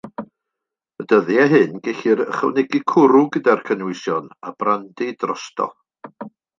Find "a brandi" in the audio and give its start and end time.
4.53-5.15